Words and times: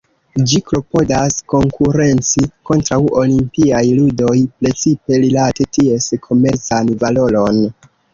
Ĝi 0.51 0.59
klopodas 0.67 1.35
konkurenci 1.53 2.41
kontraŭ 2.69 2.97
Olimpiaj 3.23 3.81
Ludoj, 3.99 4.33
precipe 4.63 5.19
rilate 5.25 5.69
ties 5.79 6.09
komercan 6.25 6.91
valoron. 7.05 7.61